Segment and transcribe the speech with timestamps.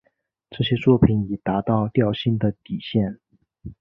[0.49, 3.19] 这些作品已到达调性的底线。